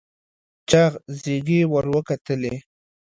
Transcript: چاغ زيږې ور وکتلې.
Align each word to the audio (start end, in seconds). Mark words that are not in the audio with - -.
چاغ 0.69 0.93
زيږې 1.21 1.61
ور 1.71 1.85
وکتلې. 1.95 2.55